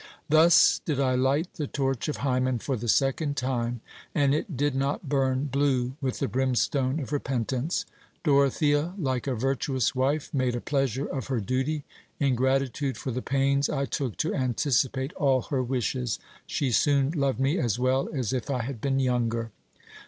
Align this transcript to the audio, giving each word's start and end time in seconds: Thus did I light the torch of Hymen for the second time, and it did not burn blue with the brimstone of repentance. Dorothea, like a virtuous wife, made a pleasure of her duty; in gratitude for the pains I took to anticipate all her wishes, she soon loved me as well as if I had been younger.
Thus 0.29 0.81
did 0.83 0.99
I 0.99 1.13
light 1.13 1.53
the 1.57 1.67
torch 1.67 2.07
of 2.07 2.17
Hymen 2.25 2.57
for 2.57 2.75
the 2.75 2.87
second 2.87 3.37
time, 3.37 3.81
and 4.15 4.33
it 4.33 4.57
did 4.57 4.73
not 4.73 5.07
burn 5.07 5.45
blue 5.45 5.93
with 6.01 6.17
the 6.17 6.27
brimstone 6.27 6.99
of 6.99 7.11
repentance. 7.11 7.85
Dorothea, 8.23 8.95
like 8.97 9.27
a 9.27 9.35
virtuous 9.35 9.93
wife, 9.93 10.33
made 10.33 10.55
a 10.55 10.59
pleasure 10.59 11.05
of 11.05 11.27
her 11.27 11.39
duty; 11.39 11.83
in 12.19 12.33
gratitude 12.33 12.97
for 12.97 13.11
the 13.11 13.21
pains 13.21 13.69
I 13.69 13.85
took 13.85 14.17
to 14.17 14.33
anticipate 14.33 15.13
all 15.13 15.43
her 15.51 15.61
wishes, 15.61 16.17
she 16.47 16.71
soon 16.71 17.11
loved 17.11 17.39
me 17.39 17.59
as 17.59 17.77
well 17.77 18.09
as 18.11 18.33
if 18.33 18.49
I 18.49 18.63
had 18.63 18.81
been 18.81 18.99
younger. 18.99 19.51